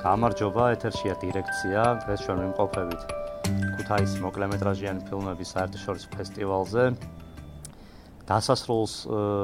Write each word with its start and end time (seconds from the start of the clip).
გამარჯობა, 0.00 0.64
ეთერშია 0.80 1.14
დირექცია. 1.20 1.80
დღეს 2.00 2.20
ჩვენ 2.24 2.38
მიმყოფებით 2.40 3.02
ქუთაისის 3.76 4.20
მოკლემეტრაჟიანი 4.24 5.04
ფილმების 5.04 5.48
საერთაშორისო 5.52 6.08
ფესტივალზე. 6.16 6.84
დასასრულს 8.24 8.94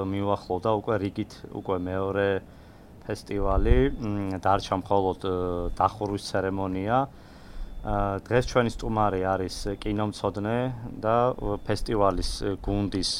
მივახლოვდა 0.08 0.70
უკვე 0.80 0.94
რიგით 1.04 1.32
უკვე 1.60 1.76
მეორე 1.76 2.28
ფესტივალი. 3.04 3.76
დარჩა 4.40 4.76
მხოლოდ 4.80 5.20
დახურვის 5.76 6.24
ცერემონია. 6.24 6.96
დღეს 8.24 8.44
ჩვენი 8.48 8.70
სტუმარი 8.72 9.20
არის 9.28 9.56
კინომცოდნე 9.84 10.58
და 11.04 11.16
ფესტივალის 11.68 12.30
გუნდის 12.64 13.10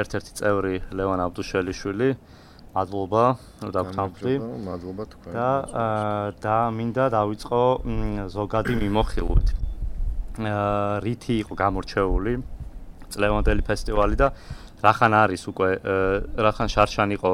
ერთ-ერთი 0.00 0.32
წევრი 0.32 0.74
ლევან 0.96 1.20
აბდუშელიშვილი. 1.28 2.08
მადლობა, 2.70 3.24
რომ 3.60 3.70
დაგვთანხმდი. 3.74 4.34
მადლობა 4.66 5.04
თქვენ. 5.12 5.32
და 5.34 5.50
და 6.38 6.56
მინდა 6.70 7.04
დავიწყო 7.16 7.62
ზოგადი 8.30 8.74
მიმოხილვით. 8.82 9.48
რითი 11.04 11.34
იყო 11.42 11.52
გამორჩეული 11.58 12.32
წლევანდელი 13.10 13.62
ფესტივალი 13.66 14.14
და 14.16 14.28
რახან 14.80 15.12
არის 15.12 15.42
უკვე 15.50 15.70
რახან 16.46 16.68
შარშან 16.70 17.10
იყო 17.18 17.32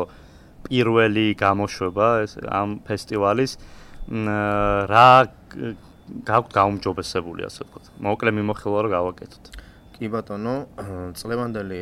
პირველი 0.67 1.27
გამოშვება 1.37 2.07
ეს 2.25 2.33
ამ 2.41 2.81
ფესტივალის 2.89 3.53
რა 4.91 5.11
გაგვთ 6.27 6.51
გაუმჯობესებული 6.59 7.43
ასე 7.47 7.61
ვთქვათ. 7.67 7.85
მოკლე 8.01 8.31
მიმოხილვა 8.41 8.79
რომ 8.87 8.91
გავაკეთოთ. 8.97 9.45
კი 9.97 10.07
ბატონო, 10.13 10.57
წლევანდელი 11.17 11.81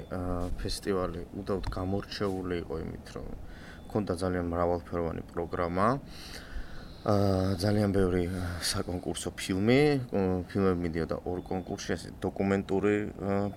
ფესტივალი 0.61 1.21
უდავთ 1.41 1.67
გამორჩეული 1.67 2.55
იყო 2.63 2.75
იმით, 2.85 3.07
რომ 3.15 3.27
ქონდა 3.95 4.19
ძალიან 4.19 4.51
მრავალფეროვანი 4.51 5.23
პროგრამა. 5.31 5.87
აა 7.05 7.55
ძალიან 7.63 7.91
ბევრი 7.93 8.23
საკონკურსო 8.65 9.31
ფილმი, 9.39 9.81
ფილმები 10.51 10.79
მიდიოდა 10.85 11.17
ორ 11.29 11.39
კონკურსში, 11.49 11.91
ასე 11.97 12.09
დოკუმენტური 12.27 12.95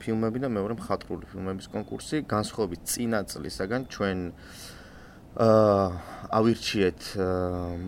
ფილმები 0.04 0.40
და 0.44 0.50
მეორე 0.52 0.74
მხატვრული 0.78 1.26
ფილმების 1.32 1.68
კონკურსი. 1.74 2.16
განსხვავებით 2.28 2.82
წინა 2.92 3.20
წლისაგან 3.32 3.82
ჩვენ 3.88 4.18
აა 4.28 4.78
ავირჩიეთ 5.38 7.02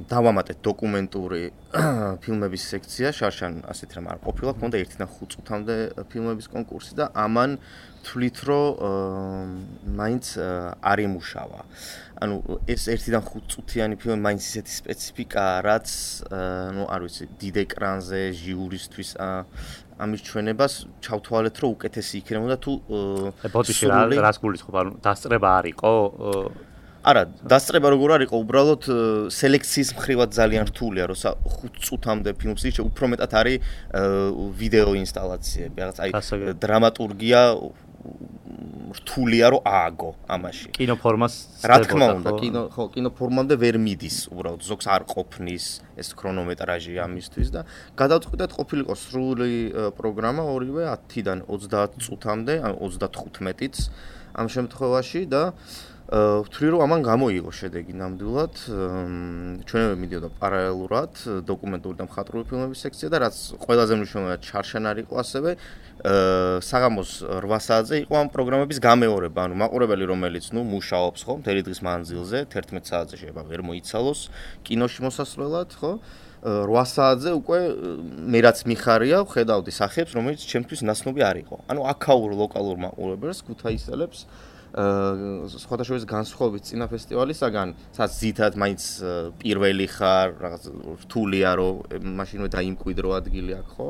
დავამატეთ 0.10 0.60
დოკუმენტური 0.64 1.42
ფილმების 2.24 2.64
სექცია, 2.72 3.12
შარშან 3.18 3.66
ასეთ 3.74 3.90
რამ 3.98 4.08
არ 4.14 4.20
ყოფილა, 4.26 4.54
ქონდა 4.62 4.78
1-დან 4.86 5.10
5 5.10 5.34
წუთამდე 5.34 5.76
ფილმების 6.14 6.48
კონკურსი 6.54 6.94
და 7.00 7.10
ამან 7.10 7.58
თვლით 8.06 8.38
რომ 8.48 9.50
მაინც 9.98 10.26
არ 10.40 11.00
იმუშავა. 11.10 11.60
ანუ 12.22 12.36
ეს 12.70 12.88
1-დან 12.88 13.24
5 13.28 13.50
წუთიანი 13.50 13.96
ფილმი 13.98 14.20
მაინც 14.24 14.42
ისეთი 14.46 14.72
სპეციფიკაა, 14.80 15.56
რაც 15.66 15.88
ну, 16.78 16.86
არ 16.86 17.02
ვიცი, 17.10 17.24
დიდ 17.44 17.56
ეკრანზე 17.66 18.22
ჟიურისთვის 18.40 19.10
ამის 20.00 20.22
ჩვენებას 20.24 20.74
ჩავთვალეთ, 21.04 21.56
რომ 21.60 21.70
უკეთესი 21.76 22.14
იქნებოდა 22.24 22.56
თუ 22.64 22.72
ბოდიში 23.52 23.86
რა 23.92 24.00
რას 24.16 24.38
გულისხმობ, 24.40 24.76
ანუ 24.80 24.92
დასწრება 25.04 25.50
არისო? 25.60 25.92
არა, 27.00 27.24
დასწრება 27.48 27.88
როგორ 27.96 28.10
არისო, 28.20 28.36
უბრალოდ 28.44 28.84
სელექციის 29.32 29.90
მხრივად 29.96 30.30
ძალიან 30.36 30.64
რთულია, 30.70 31.04
რომ 31.10 31.18
5 31.20 31.80
წუთამდე 31.86 32.30
ფილმს 32.36 32.64
ისე 32.70 32.82
უფრო 32.84 33.06
მეტად 33.16 33.32
არის 33.40 33.58
ვიდეო 34.60 34.92
ინსტალაციები, 35.00 35.78
რაღაც 35.80 35.98
აი 36.04 36.10
დრამატურგია 36.60 37.42
რთულია 38.90 39.46
რომ 39.54 39.62
ააგო 39.70 40.10
ამაში. 40.34 40.70
კინოფორმას 40.74 41.34
რა 41.62 41.78
თქმა 41.86 42.06
უნდა, 42.20 42.30
კინო 42.42 42.62
ხო, 42.74 42.84
კინოფორმამდე 42.90 43.56
ვერ 43.62 43.76
მიდის 43.78 44.18
უბრალოდ 44.34 44.62
ზოგს 44.66 44.86
არ 44.90 45.04
ყოფნის 45.14 45.66
ეს 45.94 46.10
ქრონომეტრაჟი 46.18 46.98
ამისთვის 47.06 47.48
და 47.54 47.62
გადავწყვიტეთ 48.02 48.52
ყოფილიყო 48.58 48.94
სრული 48.98 49.54
პროგრამა 49.94 50.42
ორივე 50.42 50.84
10-დან 50.90 51.46
30 51.46 52.02
წუთამდე, 52.02 52.54
ან 52.66 52.74
35-იც 52.82 53.76
ამ 54.34 54.48
შემთხვევაში 54.50 55.22
და 55.30 55.54
ვთვლი 56.10 56.74
რომ 56.74 56.82
ამან 56.90 57.02
გამოიღო 57.06 57.52
შედეგი 57.54 57.94
ნამდვილად. 57.94 58.54
ჩვენებე 59.70 59.96
მიდიოდა 60.02 60.30
პარალელურად 60.42 61.14
დოკუმენტური 61.46 61.96
და 62.02 62.06
მხატვრული 62.10 62.44
ფილმების 62.50 62.82
სექცია 62.82 63.10
და 63.14 63.18
რაც 63.30 63.36
ყველაზე 63.62 63.94
მნიშვნელოვანია 63.94 64.40
ჩარშან 64.42 64.84
არ 64.90 64.98
იყო 65.06 65.14
ასევე 65.22 65.52
საღამოს 66.66 67.12
8 67.30 67.62
საათზე 67.62 67.96
იყო 68.10 68.14
ამ 68.26 68.28
პროგრამების 68.34 68.80
გამეორება. 68.82 69.40
ანუ 69.46 69.56
მაყურებელი 69.62 70.06
რომელიც 70.10 70.46
ნუ 70.50 70.62
მუშაობს 70.66 71.22
ხო 71.30 71.34
მთელი 71.46 71.62
დღის 71.70 71.80
მანძილზე 71.86 72.38
11 72.50 72.90
საათზე 72.90 73.16
შეიძლება 73.22 73.42
ვერ 73.46 73.62
მოიცალოს 73.70 74.20
კინოში 74.66 75.00
მოსასვლელად 75.06 75.70
ხო? 75.78 75.92
8 76.42 76.90
საათზე 76.90 77.30
უკვე 77.38 77.60
მე 78.34 78.40
რაც 78.50 78.58
მიხარია 78.66 79.28
ხედავდი 79.30 79.72
სახებს 79.78 80.16
რომელიც 80.18 80.42
ჩემთვის 80.42 80.82
ნაცნობი 80.90 81.22
არ 81.22 81.38
იყო. 81.46 81.56
ანუ 81.70 81.82
აქაურ 81.94 82.32
ლოკალურ 82.34 82.78
მაყურებელს 82.82 83.46
ქუთაისელებს 83.46 84.49
სხვადასხვა 84.70 85.98
განსხვავებით 86.06 86.64
წინა 86.70 86.86
ფესტივალისაგან, 86.92 87.74
სადაც 87.98 88.12
ზითად 88.22 88.54
მაინც 88.62 88.82
პირველი 89.42 89.88
ხარ, 89.90 90.28
რაღაც 90.38 90.64
რთულია 91.10 91.50
რომ 91.58 91.74
მაშინვე 92.20 92.50
დაიმკვიდრო 92.54 93.10
ადგილი 93.18 93.52
აქ 93.58 93.68
ხო? 93.74 93.88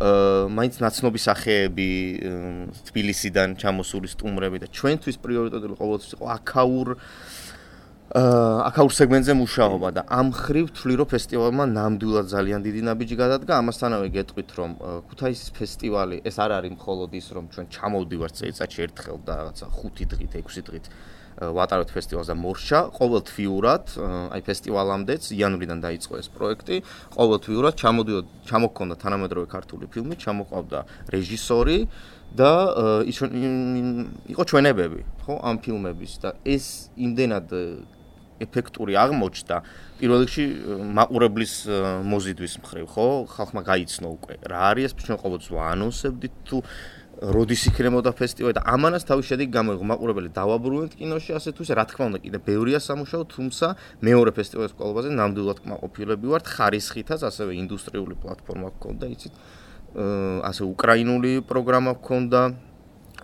აა 0.00 0.48
მაინც 0.48 0.74
ნაცნობი 0.80 1.20
სახეები 1.28 1.90
თბილისიდან 2.88 3.48
ჩამოსული 3.60 4.08
სტუმრები 4.08 4.64
და 4.64 4.68
ჩვენთვის 4.72 5.16
პრიორიტეტული 5.20 5.74
ყოველთვის 5.76 6.10
იყო 6.16 6.24
აქაურ 6.40 6.88
აკაურ 8.14 8.92
სეგმენტზე 8.94 9.34
მუშაობა 9.34 9.88
და 9.90 10.02
ამ 10.06 10.28
ხრივ 10.30 10.68
თვლი 10.70 10.94
რომ 11.02 11.08
ფესტივალმა 11.10 11.64
ნამდვილად 11.66 12.26
ძალიან 12.30 12.60
დიდი 12.62 12.82
ნაბიჯი 12.86 13.16
გადადგა. 13.18 13.52
ამასთანავე 13.58 14.08
გეტყვით 14.14 14.50
რომ 14.54 14.70
ქუთაისის 15.10 15.50
ფესტივალი 15.58 16.22
ეს 16.22 16.38
არ 16.38 16.50
არის 16.62 16.72
მხოლოდ 16.78 17.10
ის 17.10 17.26
რომ 17.34 17.44
ჩვენ 17.50 17.66
ჩამოვდივართ 17.74 18.34
წელიწადში 18.38 18.80
ერთხელ 18.86 19.18
და 19.26 19.32
რაღაცა 19.34 19.66
5 19.66 20.06
დღით 20.14 20.32
6 20.46 20.62
დღით 20.62 20.84
ვატარებთ 21.34 21.90
ფესტივალს 21.90 22.28
და 22.30 22.36
მორშა. 22.38 22.78
ყოველთვიურად 22.94 23.84
აი 24.30 24.40
ფესტივალამდეც 24.46 25.22
იანვრიდან 25.34 25.78
დაიწყო 25.82 26.14
ეს 26.22 26.28
პროექტი. 26.30 26.76
ყოველთვიურად 27.18 27.74
ჩამოდიოდ 27.82 28.26
ჩამოქონდა 28.46 28.94
თანამედროვე 28.94 29.46
ქართული 29.50 29.90
ფილმი 29.90 30.14
ჩამოყავდა 30.22 30.78
რეჟისორი 31.10 31.78
და 32.38 32.52
იყო 34.30 34.42
ჩვენებები 34.46 35.00
ხო 35.26 35.34
ამ 35.42 35.56
ფილმების 35.58 36.12
და 36.22 36.30
ეს 36.42 36.90
იმდენად 36.94 37.50
ეფექტური 38.40 38.94
აღმოჩნდა. 38.98 39.56
პირველ 40.00 40.18
რიგში 40.26 40.44
მაყურებლის 40.98 41.54
მოზიდვის 42.10 42.54
მხრივ 42.64 42.86
ხო? 42.90 43.06
ხალხმა 43.30 43.60
გაიცნო 43.62 44.08
უკვე. 44.16 44.34
რა 44.50 44.60
არის 44.74 44.84
ეს? 44.90 44.92
ჩვენ 44.98 45.16
ყოველთვის 45.22 45.50
ვაანონსებდით 45.54 46.34
თუ 46.48 46.56
როდის 47.14 47.62
იქნებოდა 47.70 48.10
ფესტივალი 48.18 48.54
და 48.58 48.62
ამანაც 48.74 49.02
თავის 49.06 49.26
შედეგი 49.30 49.52
გამოიღო 49.54 49.84
მაყურებელი 49.86 50.28
დავაბრუნეთ 50.34 50.92
კინოში 50.98 51.30
ასე 51.38 51.50
თუ 51.54 51.62
ისე. 51.62 51.74
რა 51.78 51.84
თქმა 51.86 52.04
უნდა 52.10 52.18
კიდე 52.26 52.38
ბევრია 52.42 52.78
სამუშაო 52.82 53.22
თუმცა 53.30 53.66
მეორე 54.02 54.30
ფესტივალის 54.34 54.74
კოლბაზე 54.74 55.08
ნამდვილად 55.14 55.58
კმაყოფილები 55.62 56.26
ვართ. 56.26 56.44
ხარისხითაც 56.50 57.20
ასევე 57.22 57.54
ინდუსტრიული 57.62 58.14
პლატფორმა 58.18 58.68
გქონდა 58.76 59.06
იცით? 59.14 59.34
ასე 59.94 60.62
უკრაინული 60.74 61.32
პროგრამა 61.46 61.92
გქონდა 62.02 62.40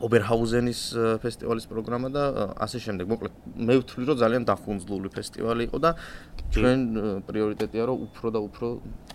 ობერჰაუზენის 0.01 0.81
ფესტივალის 1.23 1.67
პროგრამა 1.71 2.09
და 2.15 2.23
ასე 2.57 2.79
შემდეგ. 2.85 3.05
მოკლედ, 3.13 3.33
მე 3.69 3.75
ვთვლი, 3.81 4.05
რომ 4.09 4.17
ძალიან 4.21 4.43
დახუნძლული 4.49 5.09
ფესტივალი 5.13 5.63
იყო 5.69 5.79
და 5.85 5.91
ჩვენ 6.55 6.79
პრიორიტეტია, 7.29 7.83
რომ 7.85 7.97
უფრო 8.09 8.27
და 8.33 8.41
უფრო 8.41 8.67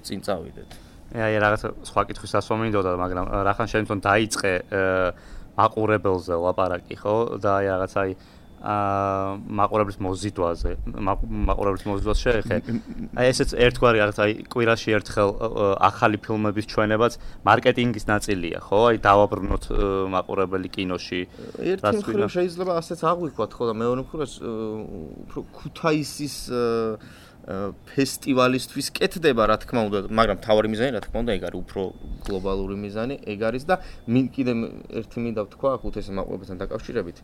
წინ 0.06 0.20
წავიდეთ. 0.26 0.70
აი, 1.16 1.34
რაღაც 1.42 1.62
სხვა 1.90 2.02
კითხვის 2.10 2.34
ასვა 2.38 2.56
მინდოდა, 2.62 2.92
მაგრამ 3.02 3.26
რახან 3.50 3.68
შეიძლება 3.72 3.96
დაიწყე 4.10 4.54
მაყურებელზე 5.56 6.36
ლაპარაკი, 6.36 6.96
ხო? 7.00 7.16
და 7.40 7.50
აი 7.60 7.66
რაღაც 7.72 7.94
აი 7.96 8.12
აა 8.66 9.38
მაყურებლის 9.60 9.98
მოზიდვაზე, 10.02 10.72
მაყურებლის 10.98 11.84
მოზიდვას 11.86 12.20
შეეხე. 12.26 12.58
აი 13.14 13.26
ესეც 13.30 13.54
ერთგვარი 13.62 14.02
რაღაც 14.02 14.18
აი 14.26 14.32
კვირაში 14.50 14.96
ერთხელ 14.98 15.30
ახალი 15.86 16.18
ფილმების 16.26 16.66
ჩვენებაც 16.74 17.14
მარკეტინგის 17.46 18.06
ნაწილია, 18.10 18.60
ხო? 18.66 18.80
აი 18.90 18.98
დავაბრუნოთ 19.06 19.66
მაყურებელი 20.16 20.70
კინოში. 20.74 21.22
ერთი 21.62 21.94
მხრივ 22.02 22.26
შეიძლება 22.34 22.74
ასეც 22.82 23.00
აღვიქვათ, 23.06 23.52
ხო 23.54 23.64
და 23.70 23.74
მეორე 23.86 24.02
მხრივ 24.02 24.22
უფრო 25.30 25.40
ქუთაისის 25.62 26.36
ფესტივალისთვის 27.46 28.88
კეთდება 28.98 29.46
რა 29.46 29.58
თქმა 29.62 29.82
უნდა, 29.86 30.00
მაგრამ 30.10 30.38
თავარი 30.42 30.68
მიზანი 30.74 30.92
რა 30.98 31.02
თქმა 31.06 31.18
უნდა 31.22 31.32
ეგ 31.38 31.44
არის 31.46 31.60
უფრო 31.62 31.82
გლობალური 32.26 32.76
მიზანი, 32.82 33.16
ეგ 33.22 33.40
არის 33.46 33.64
და 33.70 33.76
მინ 34.10 34.26
კიდე 34.34 34.54
ერთი 34.98 35.18
მინდა 35.22 35.42
ვთქვა 35.46 35.72
ხუთესე 35.86 36.12
მაყურებელთან 36.18 36.58
დაკავშირებით. 36.66 37.18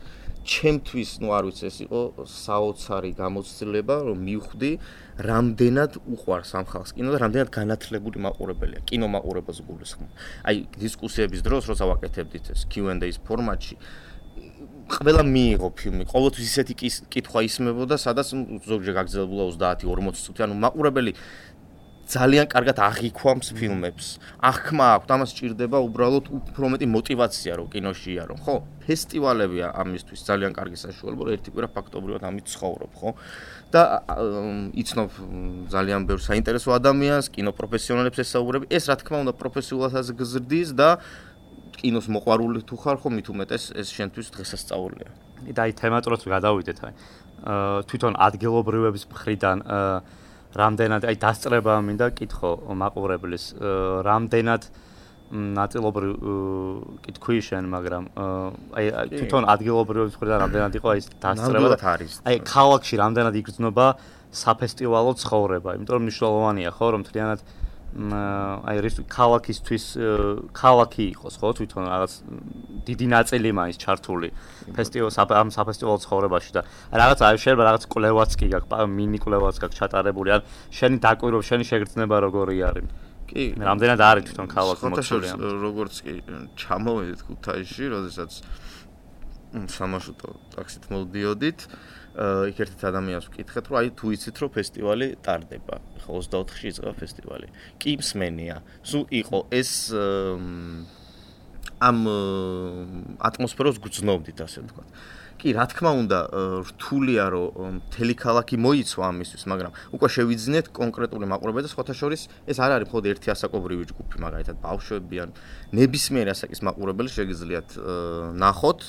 ჩემთვის, 0.45 1.09
ну, 1.25 1.27
არ 1.33 1.43
ვიცი, 1.49 1.63
ეს 1.69 1.77
იყო 1.89 2.01
საოცარი 2.21 3.11
გამოცდილება, 3.17 3.95
რომ 4.09 4.17
მივხვდი 4.21 4.71
რამდენად 5.25 5.91
უყვარს 6.05 6.51
ამ 6.53 6.65
ხალხს 6.69 6.91
კინო 6.97 7.09
და 7.13 7.17
რამდენად 7.25 7.49
განათლებული 7.49 8.17
მაყურებელია 8.21 8.81
კინო 8.85 9.09
მაყურებელს 9.09 9.59
გულისხმობ. 9.65 10.09
აი 10.45 10.55
დისკუსიების 10.81 11.41
დროს, 11.41 11.63
როცა 11.65 11.85
ვაკეთებდით 11.89 12.45
ეს 12.53 12.61
Q&A-ის 12.69 13.17
ფორმატში, 13.25 13.75
ყველა 14.91 15.23
მიიღო 15.23 15.69
ფილმი. 15.77 16.03
ყოველთვის 16.11 16.45
ისეთი 16.51 16.73
კითხვა 17.11 17.39
ისმებოდა, 17.47 17.95
სადაც 17.95 18.27
ზოგჯერ 18.67 18.93
გაგრძელებულა 18.99 19.43
30-40 19.55 20.19
წუთი, 20.25 20.41
ანუ 20.45 20.55
მაყურებელი 20.59 21.11
ძალიან 22.11 22.45
კარგად 22.51 22.75
აღიქვამს 22.83 23.55
ფილმებს. 23.55 24.07
აღქმა 24.43 24.85
აქვს, 24.99 25.11
ამას 25.15 25.31
ჭირდება 25.31 25.79
უბრალოდ 25.87 26.25
უფრო 26.27 26.65
მეტი 26.75 26.87
мотиваცია 26.91 27.53
რომ 27.55 27.67
კინოში 27.71 28.09
იარო, 28.19 28.35
ხო? 28.43 28.55
ფესტივალებია 28.83 29.67
ამისთვის 29.79 30.19
ძალიან 30.27 30.51
კარგი 30.51 30.77
საშუალება, 30.81 31.21
რომ 31.23 31.33
ერთი 31.39 31.49
კვირა 31.55 31.69
ფაქტობრივად 31.71 32.21
ამით 32.27 32.45
ცხოვრობ, 32.51 32.91
ხო? 32.99 33.09
და 33.71 33.81
იცნობ 34.75 35.09
ძალიან 35.71 36.01
ბევრ 36.03 36.19
საინტერესო 36.19 36.69
ადამიანს, 36.75 37.31
კინოპროფესიონალებს 37.31 38.19
ესაუბრები. 38.27 38.65
ეს 38.67 38.83
რა 38.91 38.95
თქმა 38.99 39.17
უნდა 39.23 39.33
პროფესიულადაც 39.39 40.07
გზრდის 40.19 40.69
და 40.75 40.89
აა 40.99 41.30
კინოს 41.81 42.07
მოყვარული 42.13 42.61
თუ 42.69 42.75
ხარ, 42.77 42.97
ხო, 43.01 43.09
მით 43.17 43.27
უმეტეს 43.33 43.63
ეს 43.73 43.87
შენთვის 43.97 44.27
დღესასწაულია. 44.37 45.09
და 45.41 45.61
აი 45.65 45.71
თემატურაც 45.73 46.21
გადავიდეთ, 46.21 46.77
აი. 46.85 46.93
აა 47.41 47.81
თვითონ 47.89 48.13
ადგილობრივების 48.21 49.03
მხრიდან 49.09 49.57
აა 49.65 49.95
რამდენად 50.61 51.07
აი 51.09 51.15
დასწრება 51.23 51.73
მინდა 51.87 52.07
კითხო 52.19 52.51
მაყურებლის 52.75 53.43
რამდენად 54.05 54.63
ნაწილობრივ 55.31 56.11
კითხვი 57.07 57.37
შენ 57.47 57.69
მაგრამ 57.71 58.03
აი 58.77 58.85
თვითონ 59.15 59.47
ადგილობრივების 59.53 60.15
მხრიდან 60.19 60.39
რამდენად 60.43 60.73
იყო 60.75 60.87
აი 60.91 61.01
დასწრება 61.23 61.69
აი 62.27 62.35
ქალაქში 62.51 62.95
რამდენად 63.01 63.33
იგრძნობა 63.41 63.87
საფესტივალო 64.43 65.11
ცხოვრება 65.23 65.69
იმიტომ 65.79 65.95
რომ 65.97 66.03
მნიშვნელოვანია 66.07 66.69
ხო 66.75 66.87
რომ 66.99 67.01
თლიანად 67.07 67.39
აი 67.91 68.77
რის 68.87 68.95
ქალაქისთვის 69.11 69.85
ქალაქი 70.55 71.03
იყოს 71.11 71.35
ხო? 71.43 71.49
თვითონ 71.59 71.83
რაღაც 71.91 72.11
დიდი 72.87 73.07
ნაწილი 73.11 73.49
მაინც 73.51 73.77
ჩართული 73.83 74.29
ფესტივალს 74.71 75.17
ამ 75.19 75.51
საფესტივალო 75.51 75.99
ცხოვრებაში 75.99 76.51
და 76.55 76.61
რაღაც 76.95 77.19
აი 77.19 77.35
შეიძლება 77.43 77.63
რაღაც 77.67 77.83
კვლევაც 77.91 78.31
კი 78.39 78.47
გაქვს 78.55 78.87
მინი 78.95 79.19
კვლევაც 79.19 79.55
გაქვს 79.59 79.79
ჩატარებული 79.83 80.29
ან 80.39 80.41
შენი 80.71 80.97
დაკვირვა 81.03 81.41
შენი 81.43 81.63
შეგრძნება 81.67 82.15
როგორი 82.31 82.55
არის? 82.63 82.87
კი 83.27 83.43
რამდენად 83.59 83.99
არის 83.99 84.23
თვითონ 84.27 84.47
ქალაქი 84.55 84.83
მოწოლი 84.91 85.27
როგორც 85.67 85.95
კი 86.03 86.15
ჩამოვედით 86.59 87.19
ქუთაისში 87.27 87.85
როდესაც 87.91 88.31
სამაშუტო 89.51 90.29
ტაქსით 90.55 90.83
მოდიოდით 90.91 91.59
იქ 92.11 92.57
ერთ 92.65 92.83
ადამიანს 92.91 93.25
ვკითხეთ, 93.31 93.65
რომ 93.71 93.75
აი 93.81 93.87
თუ 93.95 94.05
იცით 94.15 94.35
რომ 94.43 94.49
ფესტივალი 94.51 95.07
ტარდება, 95.23 95.75
ხო 96.03 96.11
24-ში 96.19 96.65
იწყება 96.71 96.93
ფესტივალი. 96.99 97.47
კი 97.79 97.91
მსმენია. 98.01 98.55
სულ 98.83 99.03
იყო 99.21 99.39
ეს 99.55 99.71
ამ 101.81 101.97
ატმოსფეროს 103.17 103.77
გძნობდით 103.81 104.37
ასე 104.43 104.59
ვთქვა. 104.65 104.83
კი, 105.41 105.57
რა 105.57 105.65
თქმა 105.73 105.91
უნდა, 106.05 106.19
რთულია 106.69 107.23
რომ 107.33 107.81
მთელი 107.81 108.13
ქალაქი 108.13 108.55
მოიცვა 108.61 109.03
ამისთვის, 109.09 109.43
მაგრამ 109.49 109.71
უკვე 109.97 110.07
შევიძინეთ 110.13 110.65
კონკრეტული 110.69 111.25
მაყურებელი 111.25 111.65
და 111.65 111.71
სხვათა 111.73 111.93
შორის 111.97 112.21
ეს 112.45 112.57
არ 112.61 112.71
არის 112.77 112.85
მხოლოდ 112.85 113.05
ერთი 113.09 113.27
ასაკობრივი 113.33 113.83
ჯგუფი, 113.89 114.15
მაგალითად 114.21 114.55
ბავშვები 114.61 115.17
ან 115.25 115.29
ნებისმიერი 115.73 116.29
ასაკის 116.29 116.61
მაყურებელი 116.61 117.09
შეგიძლიათ 117.09 117.69
ნახოთ 118.37 118.79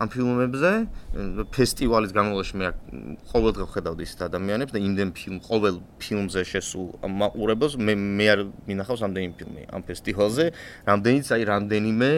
ამ 0.00 0.08
ფილმებზე. 0.08 0.72
ფესტივალის 1.52 2.12
განმავლობაში 2.16 2.54
მე 2.56 2.66
ყოველდღე 3.30 3.64
ხედავდი 3.74 4.02
ის 4.08 4.12
ადამიანებს 4.16 4.72
და 4.72 4.80
იმდენ 4.80 5.08
ფილმ 5.12 5.36
ყოველ 5.44 5.74
ფილმზე 6.00 6.40
შესულ 6.52 6.86
მაყურებელს 7.04 7.74
მე 7.76 7.94
მე 8.00 8.26
არ 8.32 8.40
მინახავს 8.64 9.02
ამდენი 9.04 9.28
ფილმი 9.36 9.62
ამ 9.76 9.82
ფესტივალზე. 9.84 10.44
რამდენიც 10.88 11.26
აი 11.36 11.42
რამდენიმე 11.52 12.10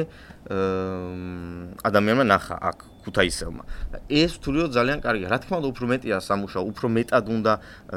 ადამიანმა 1.90 2.25
ნახა 2.31 2.56
აქ 2.70 2.79
ქუთაისელმა. 3.02 3.62
ეს 4.08 4.32
თულიო 4.38 4.66
ძალიან 4.70 4.99
კარგია. 5.02 5.28
რა 5.31 5.38
თქმა 5.43 5.56
უნდა, 5.60 5.69
უფრო 5.75 5.84
მეტია 5.93 6.16
სამუშაო, 6.22 6.64
უფრო 6.72 6.87
მეტად 6.96 7.25
უნდა 7.37 7.52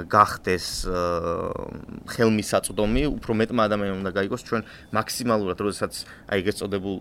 გახდეს 0.10 0.68
ხელმისაწვდომი, 2.14 3.04
უფრო 3.18 3.32
მეტმა 3.40 3.62
ადამიანმა 3.70 4.00
უნდა 4.02 4.12
გაიგოს 4.18 4.42
ჩვენ 4.48 4.62
მაქსიმალურად, 4.98 5.58
როდესაც 5.66 5.94
აი 6.30 6.38
ეგ 6.42 6.46
ეწოდებულ 6.52 6.96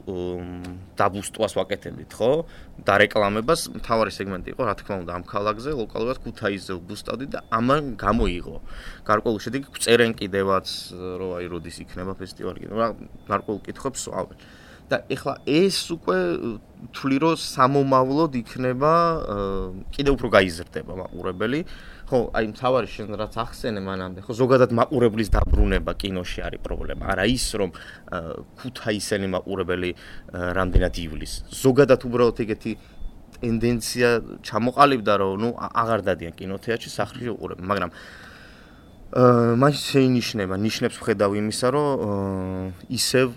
დაბუსტვას 0.99 1.53
ვაკეთებდით, 1.59 2.11
ხო? 2.15 2.33
და 2.85 2.93
რეკლამებას 3.03 3.61
მთავარი 3.79 4.11
სეგმენტი 4.13 4.49
იყო, 4.55 4.63
რა 4.67 4.75
თქმა 4.81 4.97
უნდა, 5.05 5.13
ამ 5.15 5.25
ქალაქზე, 5.25 5.71
ლოკალურად 5.79 6.19
ქუთაისზე 6.25 6.73
ვბუსტავდით 6.81 7.31
და 7.35 7.41
ამან 7.55 7.95
გამოიღო. 7.97 8.57
გარკვეულ 9.09 9.39
შედეგი 9.45 9.67
წერენ 9.79 10.13
კიდევაც, 10.19 10.67
რომ 10.93 11.31
აი 11.39 11.47
როდის 11.53 11.77
იქნება 11.85 12.13
ფესტივალი, 12.19 12.61
რა 12.69 12.89
გარკვეულ 13.31 13.61
კითხვებს 13.65 14.03
ვავენ. 14.11 14.39
და 14.91 14.97
ეხლა 15.09 15.35
ეს 15.49 15.79
უკვე 15.97 16.19
თვლი 16.93 17.17
რომ 17.25 17.35
სამომავლოდ 17.41 18.33
იქნება 18.45 18.93
კიდე 19.95 20.11
უფრო 20.13 20.29
გაიზრდება 20.37 20.93
მაყურებელი. 21.01 21.61
ხო 22.05 22.19
აი 22.37 22.45
მთავარი 22.53 22.89
შენ 22.93 23.17
რაც 23.17 23.35
ახსენე 23.41 23.81
მანამდე 23.81 24.21
ხო 24.29 24.33
ზოგადად 24.37 24.71
მაყურებლის 24.77 25.29
დაბრუნება 25.33 25.93
კინოში 25.97 26.41
არის 26.45 26.61
პრობლემა. 26.61 27.03
არა 27.17 27.25
ის 27.25 27.47
რომ 27.57 27.71
ქუთაისელი 28.61 29.29
მაყურებელი 29.33 29.91
რამდენად 30.59 30.95
ივლის 31.01 31.33
ზოგადად 31.65 32.01
უბრალოდ 32.05 32.37
ეგეთი 32.45 32.73
ტენდენცია 33.41 34.09
ჩამოყალიბდა 34.45 35.13
რომ 35.21 35.33
ნუ 35.43 35.49
აღარ 35.81 36.01
დადიან 36.05 36.33
კინოთეატრში 36.37 36.91
სახლში 36.93 37.29
უყურებ. 37.33 37.59
მაგრამ 37.65 37.91
მას 39.15 39.79
შეინიშნება, 39.79 40.57
ნიშნებს 40.59 40.97
ვხედავ 40.99 41.37
იმისა, 41.39 41.69
რომ 41.71 41.87
ისევ 42.91 43.29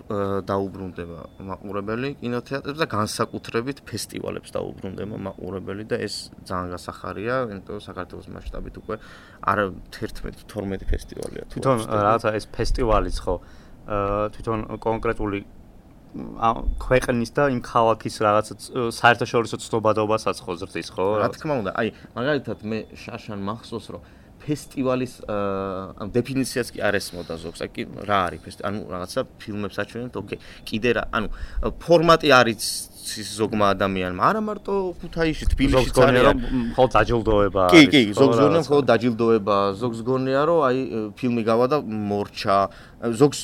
დაუბრუნდება 0.42 1.20
მაყურებელი 1.38 2.08
კინოთეატრებს 2.18 2.80
და 2.82 2.86
განსაკუთრებით 2.90 3.78
ფესტივალებს 3.86 4.50
დაუბრუნდება 4.58 5.16
მაყურებელი 5.22 5.84
და 5.86 5.96
ეს 6.02 6.34
ძალიან 6.42 6.74
გასახარია, 6.74 7.34
იმიტომ 7.54 7.78
საქართველოს 7.78 8.26
მასშტაბით 8.26 8.74
უკვე 8.82 8.96
არ 9.46 9.58
11-12 9.94 10.82
ფესტივალია 10.90 11.42
თუ 11.46 11.54
თვითონ 11.62 11.78
რაღაცა 11.86 12.30
ეს 12.34 12.44
ფესტივალიც 12.58 13.16
ხო 13.22 13.34
თვითონ 14.34 14.58
კონკრეტული 14.82 15.38
ქვეყნის 16.82 17.30
და 17.36 17.42
იმ 17.54 17.60
ქალაქის 17.62 18.16
რაღაც 18.24 18.46
საერთაშორისო 18.98 19.56
ცნობადობასაც 19.62 20.36
ხო 20.42 20.52
ზრდის 20.58 20.88
ხო? 20.90 21.06
რა 21.22 21.28
თქმა 21.36 21.54
უნდა, 21.62 21.70
აი 21.78 21.88
მაგალითად 22.18 22.58
მე 22.66 22.78
შაშან 22.96 23.40
მახსოვს 23.46 23.86
რომ 23.94 24.02
ფესტივალის 24.48 25.14
ანუ 25.28 26.10
დეფინიციაც 26.16 26.68
კი 26.72 26.78
არ 26.88 26.94
ესმოდა 26.96 27.34
ზოგს. 27.44 27.60
აი 27.68 27.84
რა 28.08 28.18
არის 28.32 28.40
ფესტივალი? 28.48 28.68
ანუ 28.68 28.80
რაღაცა 28.96 29.20
ფილმებს 29.38 29.76
აჩვენებთ, 29.84 30.14
ოკეი. 30.16 30.38
კიდე 30.64 30.90
რა, 30.96 31.02
ანუ 31.12 31.28
ფორმატი 31.84 32.28
არის 32.32 32.64
ის 33.08 33.28
ზოგმა 33.40 33.72
ადამიანმა, 33.72 34.20
არა 34.20 34.40
მარტო 34.44 34.72
ქუთაისში, 35.00 35.44
თბილისში 35.52 35.92
ძალიან 35.96 36.24
რომ 36.28 36.38
მხოლოდ 36.76 36.90
დაჯილდოება 36.92 37.60
არის. 37.64 37.72
კი, 37.72 37.82
კი, 37.88 38.02
ზოგს 38.18 38.36
გონია 38.36 38.60
მხოლოდ 38.68 38.84
დაჯილდოება, 38.92 39.56
ზოგს 39.80 40.00
გონია 40.08 40.42
რომ 40.48 40.60
აი 40.68 40.78
ფილმი 41.16 41.42
გავა 41.48 41.66
და 41.72 41.78
მორჩა. 41.88 42.58
ზოგს 43.20 43.40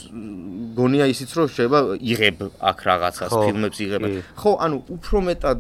გონია 0.76 1.04
ისიც 1.14 1.30
რომ 1.32 1.46
შეიძლება 1.56 1.78
იღებ 1.96 2.38
აქ 2.60 2.78
რაღაცას, 2.88 3.32
ფილმებს 3.32 3.78
იღებ. 3.86 4.02
ხო, 4.36 4.50
ანუ 4.64 4.76
უფრო 4.96 5.16
მეტად 5.32 5.58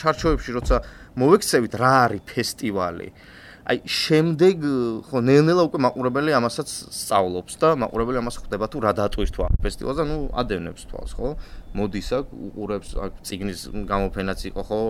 ჩარჩოებში 0.00 0.50
როცა 0.56 0.76
მოვექცევით 1.20 1.72
რა 1.76 1.92
არის 2.08 2.22
ფესტივალი. 2.24 3.08
აი 3.70 3.86
შემდეგ 3.86 4.64
ხო 5.06 5.20
ნელ-ნელა 5.22 5.62
უკვე 5.68 5.78
მაყურებელი 5.84 6.32
ამასაც 6.34 6.70
სწავლობს 6.90 7.54
და 7.62 7.68
მაყურებელი 7.78 8.18
ამას 8.18 8.40
ხვდება 8.42 8.66
თუ 8.66 8.78
რა 8.82 8.92
დატვირთვა 8.98 9.46
ფესტივალზე, 9.62 10.02
ну 10.10 10.16
ადევნებს 10.34 10.88
თვალს, 10.90 11.14
ხო? 11.14 11.28
მოდის 11.78 12.08
აქ 12.18 12.26
უყურებს 12.50 12.90
აქ 12.98 13.12
ციგნის 13.22 13.60
გამოფენაც 13.86 14.40
იყო, 14.50 14.62
ხო? 14.66 14.80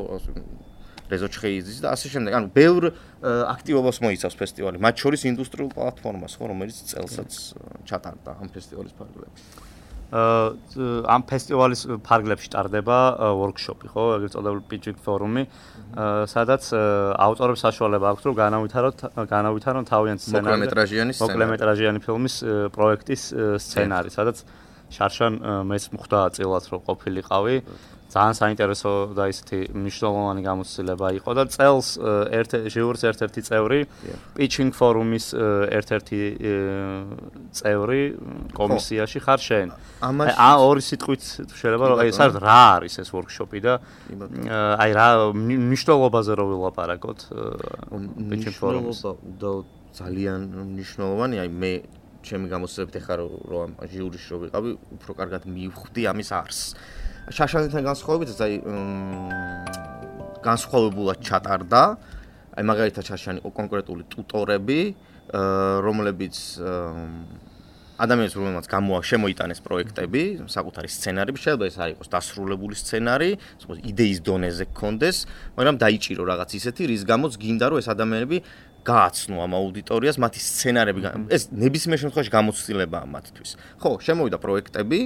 რეზო 1.12 1.28
ჩხეიძის 1.28 1.78
და 1.84 1.92
ასე 1.92 2.06
შემდეგ. 2.08 2.32
ანუ 2.38 2.48
ბევრ 2.56 2.82
აქტივობას 3.52 3.98
მოიცავს 4.00 4.36
ფესტივალი, 4.40 4.80
მათ 4.80 4.94
შორის 5.02 5.26
ინდუსტრიულ 5.28 5.70
პლატფორმას, 5.76 6.32
ხო, 6.38 6.44
რომელიც 6.54 6.76
წელსაც 6.86 7.30
ჩატარდა 7.84 8.38
ამ 8.40 8.48
ფესტივალის 8.48 8.94
ფარგლებში. 8.96 9.44
ამ 10.10 11.22
ფესტივალის 11.30 11.80
ფარგლებში 12.02 12.48
ტარდება 12.50 12.98
ვორქშოპი, 13.38 13.86
ხო, 13.94 14.04
ეგრეთ 14.18 14.32
წოდებული 14.34 14.64
pitching 14.66 14.98
forum-ი, 14.98 15.44
სადაც 16.26 16.62
ავტორებს 17.14 17.62
საშუალება 17.62 18.06
აქვს, 18.10 18.22
რომ 18.26 18.34
განავითაროთ 18.42 18.98
განავითარონ 19.30 19.84
თავიანთ 19.86 20.20
სცენარზე. 20.20 20.50
მოკლემეტრაჟიანი 20.50 21.12
სცენარი. 21.14 21.30
მოკლემეტრაჟიანი 21.30 21.98
ფილმის 22.02 22.34
პროექტის 22.74 23.22
სცენარი, 23.62 24.10
სადაც 24.10 24.36
შარშან 24.90 25.32
მეც 25.70 25.84
მხვდა 25.94 26.20
წილად 26.34 26.64
რომ 26.74 26.80
ყოფილიყავი. 26.90 27.54
ძალიან 28.10 28.34
საინტერესო 28.42 28.90
და 29.14 29.24
ისეთი 29.30 29.58
მნიშვნელოვანი 29.70 30.42
გამოცდილება 30.42 31.06
იყო 31.18 31.30
და 31.38 31.44
წელს 31.54 31.88
ერთ 32.40 32.50
ჟიურის 32.74 33.02
ერთ-ერთი 33.10 33.40
წევრი 33.48 33.80
pitching 34.34 34.72
forum-ის 34.74 35.26
ერთ-ერთი 35.78 36.20
წევრი 37.54 38.02
კომისიაში 38.58 39.18
ხარ 39.24 39.40
შენ. 39.46 39.68
აი 40.02 40.56
ორი 40.58 40.82
სიტყვით 40.90 41.22
შეიძლება 41.54 41.84
რომ 41.90 41.98
აი 42.02 42.10
საერთოდ 42.18 42.42
რა 42.42 42.60
არის 42.82 42.94
ეს 42.98 43.08
workshop-ი 43.14 43.60
და 43.62 43.74
აი 44.82 44.90
რა 44.98 45.08
მნიშვნელობაზე 45.38 46.32
რო 46.34 46.44
ვილაპარაკოთ 46.50 47.18
pitching 48.30 48.56
forum-ის. 48.58 49.06
ძალიან 49.90 50.40
მნიშვნელოვანი, 50.70 51.36
აი 51.42 51.50
მე 51.50 51.72
ჩემი 52.22 52.46
გამოცდილებით 52.46 52.96
ახლა 53.00 53.14
რომ 53.50 53.70
ჟიურის 53.90 54.24
რო 54.30 54.36
ვიყავი, 54.46 54.70
უფრო 54.96 55.12
კარგად 55.18 55.42
მივხვდი 55.50 56.02
ამის 56.06 56.30
არსს. 56.30 56.62
შაშანთან 57.28 57.82
განსხვავებით, 57.84 58.28
აი 58.40 58.54
განსხვავებულად 60.40 61.18
ჩატარდა. 61.20 61.82
აი 62.56 62.64
მაგალითად 62.66 63.04
შაშანი 63.06 63.38
კონკრეტული 63.44 64.02
ტუტორები, 64.10 64.80
რომლებიც 65.84 66.36
ადამიანს 68.00 68.32
რომელმაც 68.32 68.64
გამოა 68.64 69.00
შემოიტანეს 69.04 69.60
პროექტები, 69.60 70.22
საკუთარი 70.48 70.88
სცენარები, 70.88 71.36
შეიძლება 71.36 71.64
ეს 71.68 71.76
არ 71.84 71.88
იყოს 71.94 72.08
დასრულებული 72.08 72.74
სცენარი, 72.80 73.30
სხვა 73.60 73.74
იდეის 73.92 74.18
დონეზე 74.24 74.64
გქონდეს, 74.72 75.16
მაგრამ 75.60 75.76
დაიჭირო 75.84 76.22
რაღაც 76.24 76.50
ისეთი, 76.56 76.82
რის 76.90 77.02
გამოც 77.04 77.32
გინდა 77.36 77.66
რომ 77.68 77.78
ეს 77.84 77.88
ადამიანები 77.92 78.36
გააცნო 78.80 79.36
ამ 79.44 79.52
აუდიტორიას, 79.60 80.16
მათი 80.16 80.40
სცენარები 80.40 81.00
ეს 81.28 81.42
ნებისმიერ 81.52 81.98
შემთხვევაში 82.00 82.32
გამოცდილებაა 82.32 83.04
მათთვის. 83.04 83.50
ხო, 83.76 83.90
შემოვიდა 84.00 84.38
პროექტები, 84.40 85.00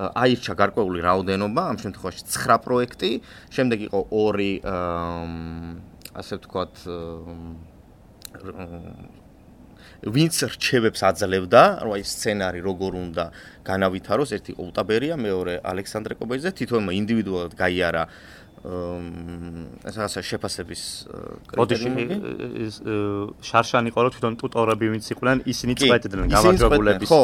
აირჩა 0.00 0.54
გარკვეული 0.56 1.00
რაოდენობა, 1.04 1.62
ამ 1.70 1.76
შემთხვევაში 1.84 2.22
9 2.24 2.58
პროექტი, 2.64 3.10
შემდეგ 3.52 3.78
იყო 3.88 4.00
2 4.10 4.64
ასე 6.20 6.32
ვთქვათ 6.40 6.74
ვინც 10.00 10.34
რჩევებს 10.48 11.00
აძლევდა, 11.04 11.62
რომ 11.84 11.92
აი 11.92 12.02
სცენარი 12.08 12.60
როგორ 12.64 12.92
უნდა 13.04 13.24
განავითაროს, 13.68 14.30
ერთი 14.32 14.52
ოტაბერია, 14.56 15.14
მეორე 15.20 15.54
ალექსანდრე 15.60 16.14
კობეიძე, 16.16 16.50
თითოეულმა 16.56 16.92
ინდივიდუალურად 16.96 17.52
გაიარა 17.60 18.02
ესაა 18.60 20.20
შეფასების 20.20 20.80
კრიტერიუმი 21.48 22.04
ის 22.60 22.74
შარშანი 23.40 23.88
ყორო 23.88 24.10
თვითონ 24.12 24.34
ტუტორები 24.36 24.86
ვინც 24.92 25.06
იყვნენ 25.16 25.38
ისინი 25.48 25.72
წვეთდნენ 25.80 26.28
გამარჯვებულების 26.28 27.08
ხო 27.08 27.20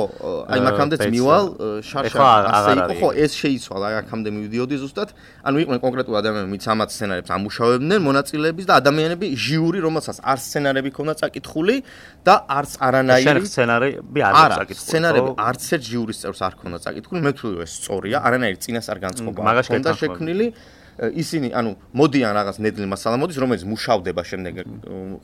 აი 0.48 0.60
მაგამდეც 0.64 1.02
მივალ 1.12 1.44
შარშანი. 1.84 2.48
ასე 2.56 2.72
იყო 2.80 2.94
ხო 2.96 3.08
ეს 3.20 3.32
შეიცვალა 3.36 3.84
აი 3.84 3.96
აქამდე 4.00 4.28
მივიდიოდი 4.32 4.76
ზუსტად. 4.80 5.08
ანუ 5.44 5.56
იყვნენ 5.60 5.78
კონკრეტულ 5.84 6.14
ადამიანები 6.24 6.50
ვინც 6.56 6.64
ამათ 6.72 6.88
სცენარებს 6.96 7.30
ამუშავებდნენ 7.36 8.00
მონაწილეების 8.08 8.64
და 8.64 8.74
ადამიანები 8.80 9.26
ჟიური 9.36 9.78
რომელსაც 9.84 10.16
არ 10.24 10.38
სცენარები 10.40 10.90
ქონდა 10.96 11.14
წაკითხული 11.20 11.76
და 12.24 12.34
არც 12.48 12.72
არანაირი 12.80 13.28
შენ 13.28 13.36
სცენარები 13.52 14.20
არ 14.24 14.34
აქვს 14.40 14.56
წაკითხული 14.56 14.88
სცენარები 14.88 15.30
არც 15.36 15.62
ერთ 15.76 15.84
ჟიურის 15.84 16.18
წევრს 16.24 16.40
არ 16.48 16.54
ქონდა 16.64 16.78
წაკითხული. 16.80 17.20
მე 17.20 17.30
ვთვლი 17.36 17.60
ეს 17.60 17.72
სწორია 17.76 18.18
არანაირი 18.24 18.58
წინასწარ 18.64 18.98
განწყობა 19.04 19.40
არ 19.52 19.64
ქონდა 19.68 19.90
შექმნილი 20.00 20.48
ისინი 20.96 21.52
ანუ 21.52 21.70
მოდიან 21.92 22.32
რაღაც 22.38 22.56
ნედლი 22.64 22.86
მასალა 22.88 23.16
მოდის 23.20 23.38
რომელიც 23.42 23.62
მუშავდება 23.68 24.22
შემდეგ 24.30 24.54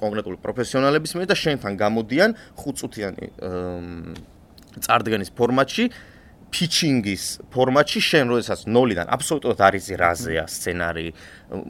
კონკრეტული 0.03 0.37
პროფესიონალების 0.45 1.13
მიერ 1.17 1.29
და 1.33 1.37
შენთან 1.43 1.73
გამოდიან 1.81 2.31
ხუთწუთიანი 2.61 3.27
წარდგენის 4.85 5.31
ფორმატში 5.33 5.85
ფიჩინგის 6.53 7.25
ფორმატში 7.49 8.01
შენ 8.05 8.33
როდესაც 8.37 8.67
0-დან 8.69 9.09
აბსოლუტურად 9.17 9.61
არის 9.73 9.87
რაზეა 9.97 10.45
სცენარი 10.53 11.07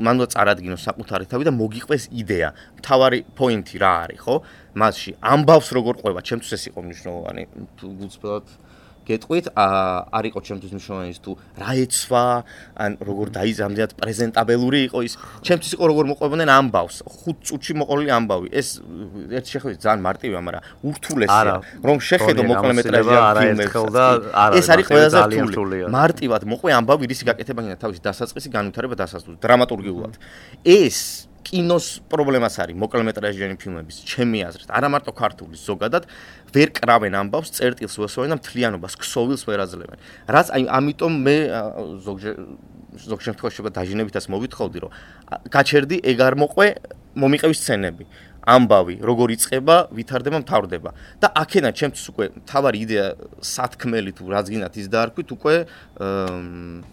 მან 0.03 0.15
უნდა 0.19 0.29
წარადგინო 0.35 0.79
საკუთარი 0.83 1.31
თავი 1.31 1.47
და 1.47 1.53
მოგიყვეს 1.55 2.11
იდეა. 2.11 2.51
თავარი 2.83 3.19
პოინტი 3.39 3.77
რა 3.79 3.93
არის 4.11 4.21
ხო? 4.27 4.37
მასში 4.75 5.11
ამბავს 5.23 5.69
როგორ 5.79 5.95
ყვება. 6.03 6.21
ჩემთვის 6.27 6.51
ეს 6.59 6.65
იყო 6.75 6.79
მნიშვნელოვანი. 6.83 7.43
გულწრფელად 7.79 8.47
გეტყვით, 9.09 9.47
არ 9.57 10.25
იყო 10.31 10.39
ჩემთვის 10.47 10.71
მნიშვნელოვანი 10.73 11.15
თუ 11.25 11.33
რა 11.59 11.71
ეცვა, 11.83 12.25
ან 12.79 12.91
როგორ 13.03 13.27
დაიზამდიათ 13.37 13.93
პრეზენტაბელური 13.99 14.81
იყო 14.89 14.99
ის. 15.07 15.13
ჩემთვის 15.43 15.73
იყო 15.77 15.85
როგორ 15.91 16.05
მოყვებოდნენ 16.13 16.49
ამბავს, 16.59 16.97
ხუთ 17.03 17.37
წუთში 17.47 17.73
მოყოლილი 17.83 18.11
ამბავი. 18.19 18.47
ეს 18.53 18.69
ერთ 19.39 19.47
შეხედვით 19.53 19.81
ძალიან 19.83 20.01
მარტივია, 20.07 20.41
მაგრამ 20.47 20.63
ურთულესია, 20.87 21.53
რომ 21.83 21.97
შეხედო 21.99 22.43
მოკლემეტრაჟიან 22.53 23.25
ფილმებს. 23.43 23.75
ეს 24.59 24.67
არის 24.73 24.87
ყველაზე 24.87 25.17
რთული. 25.51 25.79
მარტივად 25.91 26.43
მოყვე 26.53 26.71
ამბავი, 26.79 27.05
რისი 27.11 27.25
გაკეთება 27.27 27.61
გინდა 27.63 27.79
თავის 27.83 27.99
დასაწყისი 28.07 28.49
განვითარება 28.57 28.95
დასასრულს 29.03 29.39
დრამატურგიულად. 29.43 30.15
ეს 30.63 31.27
კინოს 31.47 31.87
პრობლემას 32.13 32.57
არის 32.63 32.77
მოკლემეტრაჟიანი 32.79 33.57
ფილმების, 33.59 33.97
ჩემი 34.09 34.39
აზრით, 34.47 34.71
არა 34.71 34.89
მარტო 34.95 35.13
ქართული, 35.13 35.59
ზოგადად 35.59 36.07
ვერ 36.55 36.69
კრავენ 36.77 37.15
ამბავს, 37.19 37.53
წერტილს 37.57 37.99
უასოენ 37.99 38.35
და 38.35 38.37
მთლიანობას, 38.39 38.95
ქსოვილს 39.03 39.43
ვერ 39.49 39.65
აძლევენ. 39.67 39.99
რაც 40.31 40.47
აი 40.55 40.63
ამიტომ 40.79 41.13
მე 41.27 41.37
ზოგჯერ 42.07 42.35
ზოგ 42.93 43.21
შემთხვევაში 43.25 43.57
შეიძლება 43.57 43.73
დაჟინებითაც 43.73 44.25
მოვითხოვდი, 44.29 44.79
რომ 44.85 44.91
გაჩერდი 45.49 45.97
ეგ 46.13 46.19
არ 46.29 46.35
მოყვე, 46.45 46.67
მომიყევი 47.17 47.55
სცენები. 47.57 48.05
ამბავი, 48.43 48.99
როგორ 49.07 49.29
იწება, 49.39 49.77
ვითარდება, 49.95 50.39
მთავრდება. 50.43 50.91
და 51.23 51.27
აქედან 51.31 51.73
ჩემთვის 51.79 52.07
უკვე 52.11 52.25
თავარი 52.43 52.79
იდეა 52.83 53.07
სათქმელი 53.39 54.11
თუ 54.19 54.25
რაც 54.35 54.47
გინდათ 54.51 54.75
ის 54.83 54.87
დაარქვით, 54.91 55.29
უკვე 55.31 55.55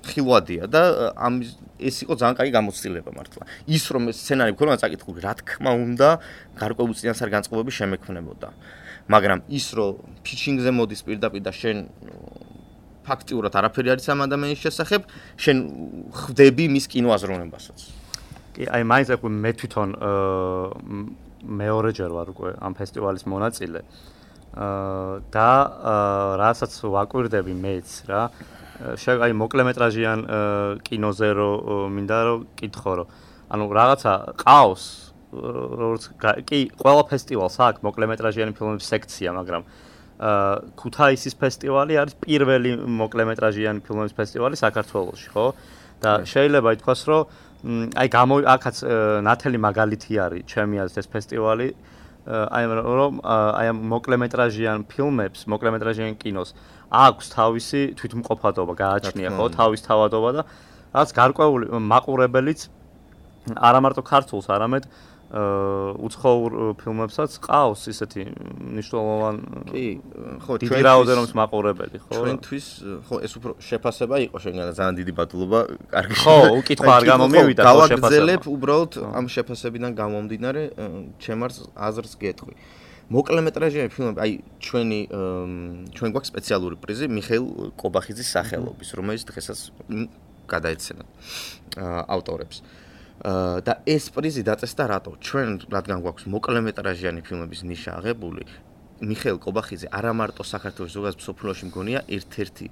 ხილვადია 0.05 0.63
და 0.69 0.81
ამ 1.17 1.41
ეს 1.81 1.95
იყო 2.05 2.13
ძალიან 2.21 2.35
კაი 2.37 2.49
გამოცდილება 2.53 3.09
მართლა. 3.17 3.43
ის 3.65 3.83
რომ 3.89 4.03
სცენარი 4.13 4.53
მქონდა 4.53 4.77
წაკითხული, 4.77 5.19
რა 5.25 5.33
თქმა 5.41 5.71
უნდა, 5.73 6.09
გარკვეული 6.53 6.93
წინასწარ 6.93 7.29
განწყობები 7.33 7.71
შემექმნებოდა. 7.73 8.49
მაგრამ 9.09 9.39
ის 9.49 9.65
რომ 9.73 10.21
ფიჩინგზე 10.21 10.69
მოდის 10.69 11.01
პირდაპირ 11.01 11.41
და 11.41 11.49
შენ 11.49 11.77
ფაქტიურად 13.09 13.53
არაფერი 13.57 13.89
არის 13.97 14.05
ამ 14.05 14.19
ადამიანის 14.29 14.59
შესახებ, 14.69 15.01
შენ 15.33 15.57
ხვდები 16.13 16.65
მის 16.69 16.85
კინოაზროვნებასაც. 16.93 17.79
კი, 18.53 18.61
აი 18.69 18.83
მაინც 18.85 19.07
უკვე 19.17 19.29
მე 19.33 19.51
თვითონ 19.57 19.89
მეორე 21.43 21.89
ჯერ 21.95 22.11
ვარ 22.11 22.27
უკვე 22.33 22.49
ამ 22.59 22.73
ფესტივალის 22.75 23.23
მონაწილე. 23.29 23.81
აა 24.49 25.13
და 25.29 25.49
რასაც 26.41 26.73
ვაკვირდები 26.83 27.53
მეც 27.53 27.89
რა. 28.09 28.21
აი 28.79 29.31
მოკლემეტრაჟიან 29.35 30.19
კინოზე 30.87 31.29
რო 31.35 31.51
მინდა 31.91 32.19
რომ 32.27 32.39
კითხო 32.59 32.91
რომ 32.99 33.07
ანუ 33.51 33.63
რაღაცა 33.79 34.13
ყავს 34.39 34.83
როგორც 35.29 36.03
კი 36.49 36.59
ყველა 36.79 37.03
ფესტივალს 37.11 37.57
აქვს 37.59 37.83
მოკლემეტრაჟიანი 37.85 38.51
ფილმების 38.57 38.87
სექცია, 38.89 39.29
მაგრამ 39.37 39.63
აა 40.19 40.73
ქუთაისის 40.79 41.35
ფესტივალი 41.39 41.93
არის 42.01 42.15
პირველი 42.23 42.71
მოკლემეტრაჟიანი 43.03 43.79
ფილმების 43.85 44.13
ფესტივალი 44.17 44.55
საქართველოში, 44.57 45.27
ხო? 45.31 45.45
და 45.99 46.11
შეიძლება 46.25 46.69
ითქვას, 46.79 47.01
რომ 47.07 47.21
აი 47.59 48.07
გამო 48.07 48.35
აქაც 48.55 48.77
ნათელი 49.27 49.59
მაგალითი 49.59 50.13
არის 50.25 50.43
ჩემი 50.47 50.75
აზრით 50.83 50.99
ეს 51.03 51.07
ფესტივალი. 51.11 51.67
აი 52.29 52.63
რომ 52.99 53.13
აი 53.25 53.65
ამ 53.71 53.77
მოკლემეტრაჟიან 53.93 54.79
ფილმებს, 54.91 55.39
მოკლემეტრაჟიან 55.49 56.13
კინოს 56.21 56.49
აქვს 56.89 57.25
თავისი 57.35 57.81
თვითმყოფადობა, 57.99 58.73
გააჩნია 58.79 59.29
ხო, 59.35 59.45
თავის 59.59 59.81
თავადობა 59.87 60.29
და 60.37 60.41
რაც 60.93 61.09
გარკვეული 61.19 61.65
მაყურებელიც 61.89 62.59
არა 63.55 63.79
მარტო 63.83 64.01
ქართულს, 64.07 64.45
არამედ 64.55 64.83
აა 64.87 65.09
უცხოურ 65.29 66.73
ფილმებსაც 66.81 67.35
ყავს 67.37 67.83
ისეთი 67.93 68.23
მნიშვნელოვან 68.33 69.35
კი 69.69 69.83
ხო 70.41 70.57
დიდი 70.65 70.81
რაოდენობის 70.89 71.33
მაყურებელი 71.37 72.01
ხო? 72.01 72.13
ჩვენთვის 72.17 72.65
ხო 73.05 73.15
ეს 73.21 73.33
უფრო 73.37 73.51
შეფასება 73.61 74.15
იყო 74.25 74.37
შეგანა 74.41 74.73
ძალიან 74.73 74.95
დიდი 74.97 75.13
ბატულობა 75.13 75.59
კარგი 75.93 76.17
ხო 76.17 76.37
უკითხვა 76.65 76.91
არ 76.97 77.03
გამომივიდა 77.13 77.61
ხო 77.61 77.69
შეფასება. 77.69 78.09
გავაგზელებ 78.09 78.41
უბრალოდ 78.49 78.91
ამ 79.05 79.25
შეფასებიდან 79.29 79.91
გამომდინარე 80.01 80.61
ჩემარს 81.21 81.57
აზრს 81.77 82.13
გეტყვი. 82.17 82.53
მოკლემეტრაჟიანი 83.13 83.89
ფილმები 83.93 84.19
აი 84.25 84.33
ჩვენი 84.65 84.99
ჩვენ 85.93 86.09
გვაქვს 86.13 86.29
სპეციალური 86.33 86.75
პრიზი 86.81 87.05
მიხეილ 87.05 87.45
კობახიძის 87.77 88.29
სახელობის 88.33 88.89
რომელიც 88.97 89.23
დღესაც 89.29 89.59
გადაეცემა 90.49 91.05
ავტორებს. 92.09 92.57
აა 92.65 92.88
და 93.19 93.73
ეს 93.83 94.09
პრიზი 94.15 94.41
დაწესდა 94.47 94.83
რატო? 94.87 95.11
ჩვენ 95.19 95.49
რადგან 95.67 95.99
გვაქვს 96.03 96.25
მოკლემეტრაჟიანი 96.31 97.21
ფილმების 97.27 97.61
ნიშა 97.67 97.91
აღებული, 97.99 98.43
მიხეილ 98.99 99.37
კობახიძე 99.43 99.87
არა 99.91 100.11
მარტო 100.15 100.43
საქართველოს 100.43 100.91
ზოგადად 100.95 101.19
სოფლოში 101.23 101.63
მგონია 101.71 101.99
ერთ-ერთი 102.07 102.67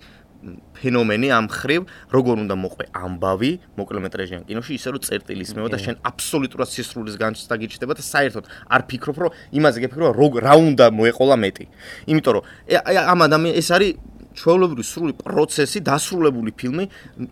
ფენომენი 0.78 1.28
ამ 1.34 1.48
ხრივ, 1.50 1.82
როგორ 2.14 2.36
უნდა 2.46 2.56
მოყვე 2.62 2.86
ამბავი 2.94 3.52
მოკლემეტრაჟიან 3.80 4.44
კინოში, 4.46 4.72
ისე 4.78 4.90
რომ 4.94 5.02
წერტილის 5.02 5.52
მეო 5.58 5.68
და 5.74 5.80
შენ 5.82 5.96
აბსოლუტურად 6.06 6.70
სისრულის 6.70 7.16
განცდა 7.18 7.56
გიჩნდება 7.58 7.94
და 7.98 8.04
საერთოდ 8.06 8.46
არ 8.70 8.82
ფიქრობ, 8.86 9.18
რომ 9.18 9.32
იმაზე 9.58 9.78
გეფიქრო, 9.82 10.14
რა 10.46 10.54
უნდა 10.62 10.86
მოეყოლა 10.94 11.36
მეტი. 11.42 11.66
იმიტომ 12.12 12.34
რომ 12.38 12.44
ამ 12.86 13.20
ადამიანს 13.28 13.58
ეს 13.58 13.70
არის 13.74 13.92
ჩვეულებრივი 14.38 14.84
სრული 14.86 15.14
პროცესი, 15.18 15.82
დასრულებული 15.82 16.52
ფილმი 16.54 16.86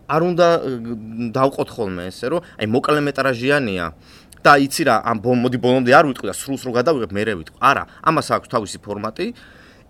არ 0.09 0.21
უნდა 0.25 0.47
დავყოთ 1.37 1.69
ხოლმე 1.75 2.03
ესე, 2.09 2.25
რომ 2.33 2.41
აი 2.59 2.67
მოკლემეტრაჟიანია 2.75 3.85
და 4.45 4.53
იცი 4.65 4.83
რა, 4.85 4.95
ამ 5.09 5.17
მოდი 5.21 5.57
ბოლომდე 5.57 5.91
არ 5.93 6.05
ვიტყვი 6.09 6.27
და 6.29 6.35
სრულს 6.37 6.61
რო 6.65 6.71
გადავიღებ, 6.77 7.11
მე 7.13 7.23
ვიტყვი. 7.45 7.57
არა, 7.61 7.83
ამას 8.09 8.27
აქვს 8.35 8.49
თავისი 8.53 8.77
ფორმატი. 8.85 9.25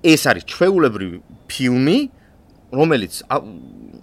ეს 0.05 0.21
არის 0.29 0.43
ჩვეულებრივი 0.45 1.17
ფილმი, 1.49 1.97
რომელიც 2.75 3.13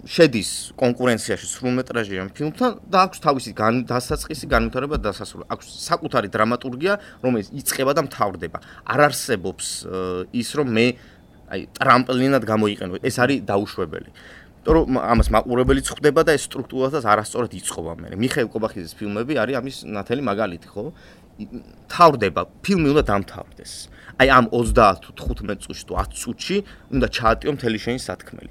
შედის 0.03 0.49
კონკურენციაში 0.75 1.47
სრულმეტრაჟიან 1.47 2.27
ფილმთან 2.35 2.71
და 2.91 2.97
აქვს 3.07 3.17
თავისი 3.23 3.51
დასაწყისი, 3.87 4.45
განვითარება 4.51 4.99
და 4.99 5.13
დასასრული. 5.13 5.45
აქვს 5.47 5.65
საკუთარი 5.89 6.27
დრამატურგია, 6.27 6.93
რომელიც 7.23 7.47
იწყება 7.55 7.91
და 7.95 8.01
მთავრდება. 8.07 8.57
არ 8.83 8.99
არსებობს 9.07 9.65
ის, 10.35 10.49
რომ 10.57 10.67
მე 10.75 10.85
აი 11.53 11.61
ტრამპლინად 11.77 12.43
გამოიყენო. 12.49 12.93
ეს 13.05 13.15
არის 13.23 13.45
დაუშვებელი. 13.45 14.09
იმიტომ 14.63 14.73
რომ 14.73 14.97
ამას 15.11 15.27
მაყურებელიც 15.35 15.87
ხვდება 15.91 16.21
და 16.23 16.31
ეს 16.39 16.47
სტრუქტურასაც 16.47 17.03
არასწორად 17.03 17.51
იწყობა 17.59 17.93
მე. 17.99 18.07
მიხეილ 18.15 18.47
კობახიძის 18.47 18.93
ფილმები 18.95 19.33
არის 19.43 19.55
ამის 19.59 19.75
ნათელი 19.91 20.21
მაგალითი, 20.23 20.67
ხო? 20.71 20.83
თავდება, 21.91 22.41
ფილმი 22.63 22.87
უნდა 22.93 23.03
დამთავრდეს. 23.11 23.71
აი 24.21 24.27
ამ 24.37 24.45
30-15 24.53 25.59
წუთში 25.65 25.83
თუ 25.89 25.93
10 25.99 26.13
წუთში 26.21 26.57
უნდა 26.95 27.07
ჩაატიო 27.17 27.49
მთელი 27.57 27.77
შენი 27.85 27.99
სათქმელი. 28.07 28.49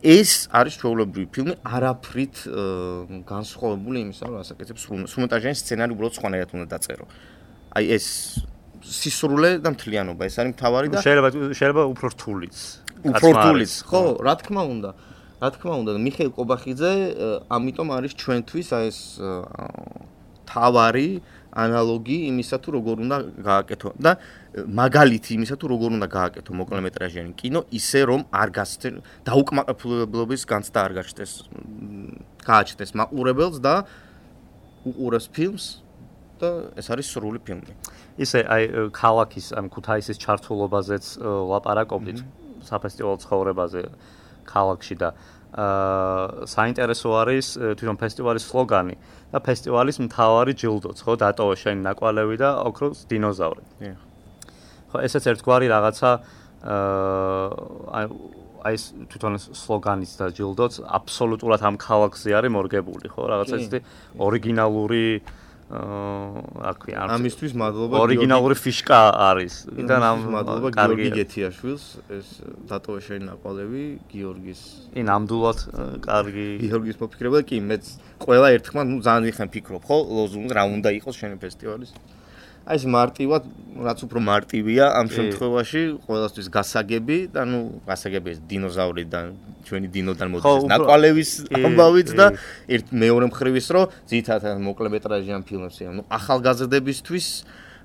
ეს 0.00 0.48
არის 0.48 0.74
ჩვეულებრივი 0.80 1.28
ფილმი, 1.28 1.54
არაფრით 1.60 2.36
განსხვავებული 3.28 3.98
იმისა, 4.00 4.24
რომ 4.32 4.36
ასაკეთებს 4.40 4.82
სუმონტაჟიანი 5.12 5.56
სცენარი 5.60 5.92
უბრალოდ 5.92 6.14
სხვანაირად 6.16 6.50
უნდა 6.56 6.66
დაწერო. 6.72 7.04
აი 7.76 7.84
ეს 8.00 8.06
სისრულე 8.90 9.50
და 9.62 9.70
მთლიანობა, 9.74 10.22
ეს 10.26 10.36
არის 10.42 10.52
მთავარი 10.54 10.86
და 10.90 11.02
შეიძლება 11.04 11.28
შეიძლება 11.54 11.82
უფრო 11.94 12.06
რთულიც. 12.14 12.56
უფრო 13.10 13.28
რთულიც, 13.36 13.72
ხო, 13.86 14.02
რა 14.26 14.34
თქმა 14.42 14.62
უნდა. 14.74 14.90
რა 15.40 15.48
თქმა 15.56 15.74
უნდა, 15.80 15.90
მიხეილ 16.04 16.32
კობახიძე 16.36 16.92
ამიტომ 17.48 17.88
არის 17.96 18.12
ჩვენთვის 18.20 18.68
აი 18.76 18.84
ეს 18.90 18.98
თავარი 20.50 21.08
ანალოგი 21.50 22.18
იმისა 22.30 22.56
თუ 22.62 22.68
როგორ 22.78 22.96
უნდა 23.06 23.18
გააკეთო 23.42 23.90
და 23.98 24.12
მაგალითი 24.80 25.30
იმისა 25.38 25.56
თუ 25.58 25.66
როგორ 25.74 25.90
უნდა 25.98 26.08
გააკეთო 26.14 26.50
მოკლემეტრაჟიანი 26.60 27.32
კინო 27.40 27.60
ისე 27.74 28.00
რომ 28.10 28.20
არ 28.30 28.48
გასცენ 28.58 28.94
დაუკმაყოფილებლობის 29.26 30.42
განცდა 30.52 30.78
არ 30.86 30.92
გაჩნდეს 30.98 31.32
გააჩნდეს 32.46 32.90
მაყურებელს 33.00 33.58
და 33.66 33.74
უყურებს 34.86 35.26
ფილმს 35.34 35.64
და 36.40 36.48
ეს 36.80 36.86
არის 36.90 37.06
სრული 37.12 37.40
ფილმი. 37.44 37.74
ისე 38.20 38.40
აი 38.44 38.62
ქალაქის 38.92 39.46
ამ 39.56 39.66
ქუთაისის 39.70 40.16
ჩართულობაზეც 40.24 41.04
ლაპარაკობდით 41.20 42.18
საფესტივალო 42.64 43.16
ცხოვრებაზე 43.24 43.82
ქალაქში 44.48 44.96
და 45.00 45.08
აა 45.50 46.46
საინტერესო 46.46 47.10
არის 47.10 47.46
თვითონ 47.58 47.96
ფესტივალის 47.98 48.44
სლოგანი 48.46 48.94
და 49.34 49.38
ფესტივალის 49.42 49.98
მთავარი 50.06 50.52
ჯილდოც, 50.54 50.98
ხო, 51.02 51.12
დატოვა 51.18 51.54
შენი 51.58 51.80
ნაკვალევი 51.90 52.36
და 52.38 52.50
ოქროს 52.70 53.02
დინოზავრი. 53.10 53.62
ხო, 54.94 54.98
ესეც 55.06 55.26
ერთგვარი 55.26 55.66
რაღაცა 55.74 56.10
აა 56.70 57.98
აი 57.98 58.04
ეს 58.70 58.82
თვითონ 59.10 59.34
სლოგანიც 59.40 60.12
და 60.20 60.26
ჯილდოც 60.38 60.72
აბსოლუტურად 60.86 61.60
ამ 61.66 61.76
ქალაქზე 61.82 62.30
არის 62.30 62.52
მორგებული, 62.54 63.06
ხო, 63.10 63.22
რაღაცა 63.34 63.56
ისეთი 63.58 63.78
ორიგინალური 64.22 65.04
აა 65.18 65.49
აა 65.70 66.70
აკვი 66.70 66.94
არ 66.98 67.12
ამისთვის 67.14 67.52
მადლობა 67.62 68.00
ორიგინალური 68.02 68.56
ფიშკა 68.58 68.98
არის. 69.30 69.54
და 69.86 69.94
ამ 70.02 70.18
მადლობა 70.34 70.68
გიორგი 70.74 71.10
გეთიაშვილს 71.14 71.84
ეს 72.18 72.28
დატოვე 72.66 73.00
შენ 73.06 73.20
ნაყოლები 73.30 73.82
გიორგის 74.10 74.60
კი 74.94 75.02
ნამდვილად 75.06 75.58
კარგი 76.02 76.46
გიორგის 76.66 76.96
მოფიქრება 77.02 77.38
კი 77.46 77.56
მეც 77.70 77.84
ყველა 78.18 78.48
ერთხმად 78.58 78.86
ნუ 78.90 78.98
ძალიან 79.06 79.24
ვიხენ 79.30 79.48
ფიქრობ 79.54 79.82
ხო? 79.86 79.96
ლოზუნგ 80.10 80.50
რა 80.58 80.62
უნდა 80.74 80.90
იყოს 80.98 81.14
შენ 81.22 81.38
ფესტივალის 81.38 81.94
აი 82.68 82.76
ეს 82.76 82.84
მარტივად, 82.84 83.42
რაც 83.80 83.98
უფრო 84.04 84.18
მარტივია 84.20 84.84
ამ 85.00 85.06
შემთხვევაში, 85.08 85.82
ყოველთვის 86.04 86.48
გასაგები 86.52 87.18
და 87.32 87.42
ნუ 87.48 87.60
გასაგები 87.88 88.28
ეს 88.34 88.40
დინოზავრიდან, 88.50 89.24
ჩვენი 89.64 89.88
დინოდან 89.94 90.28
მოდის 90.34 90.68
ნაკვალევის 90.68 91.30
ამბავიც 91.56 92.08
და 92.20 92.26
ერთ 92.68 92.86
მეორე 92.92 93.26
მხრივის 93.32 93.66
რო 93.72 93.82
ძითათ 94.10 94.42
მოკლემეტრაჟიან 94.60 95.42
ფილმებსია. 95.48 95.88
ნუ 95.96 96.02
ახალგაზრდებისთვის 96.10 97.26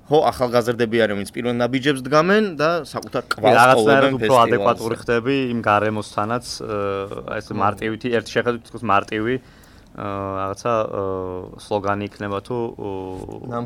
ხო, 0.06 0.18
ახალგაზრდები 0.30 0.96
არიან, 1.02 1.18
ვინც 1.18 1.30
პირველ 1.34 1.54
ნაბიჯებს 1.58 2.00
დგამენ 2.06 2.44
და 2.54 2.70
საკუთარ 2.86 3.22
კვალს 3.26 3.62
ყოველდღე 3.74 4.10
უფრო 4.14 4.34
ადეკვატური 4.46 4.96
ხდები 5.02 5.36
იმ 5.50 5.60
გარემოსთანაც, 5.66 6.44
აი 7.26 7.38
ეს 7.42 7.48
მარტივითი 7.50 8.08
ერთ 8.14 8.26
შეხედვით 8.30 8.62
თქოს 8.70 8.84
მარტივი 8.86 9.34
რაღაცა 9.96 10.72
სლოგანი 11.66 12.04
იქნება 12.10 12.38
თუ 12.44 12.56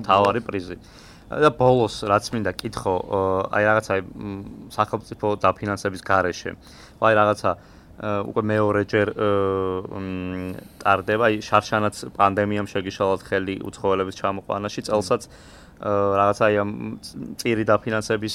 თავარი 0.06 0.40
პრიზი. 0.46 0.76
და 1.30 1.50
ბოლოს 1.54 2.02
რაც 2.10 2.26
მინდა 2.34 2.52
კითხო, 2.58 2.94
აი 3.54 3.62
რაღაცა 3.62 3.94
სახელმწიფო 4.74 5.26
დაფინანსების 5.38 6.02
გარეშე. 6.02 6.50
აი 7.06 7.14
რაღაცა 7.14 7.50
უკვე 8.26 8.42
მეორეჯერ 8.50 9.08
ტარდება, 10.82 11.24
აი 11.30 11.34
შარშანაც 11.38 11.96
პანდემიამ 12.18 12.66
შეგიშალათ 12.66 13.22
ხელი 13.30 13.54
უცხოელების 13.62 14.16
ჩამოყვანაში, 14.18 14.80
წელსაც 14.90 15.22
რაღაცა 16.18 16.44
აი 16.50 16.56
ამ 16.58 16.70
წირი 17.38 17.64
დაფინანსების 17.70 18.34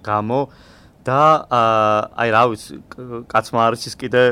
გამო 0.00 0.40
და 1.04 1.20
აი 2.16 2.28
რა 2.34 2.42
ვიცი 2.50 2.74
კაცმა 3.28 3.60
არის 3.68 3.82
ის 3.90 3.94
კიდე 4.00 4.22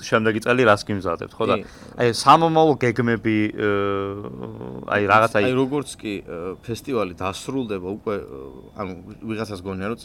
შემდეგი 0.00 0.40
წელი 0.46 0.62
რას 0.64 0.82
გიმზადებთ 0.88 1.32
ხო 1.36 1.44
და 1.50 1.56
აი 2.00 2.08
სამომავლო 2.16 2.74
გეგმები 2.80 3.36
აი 4.96 5.02
რაღაც 5.12 5.32
აი 5.40 5.52
როგორც 5.60 5.90
კი 6.00 6.12
ფესტივალი 6.64 7.14
დასრულდება 7.20 7.88
უკვე 8.00 8.14
ანუ 8.80 8.92
ვიღაცას 9.28 9.60
გონია 9.60 9.86
რომ 9.92 9.98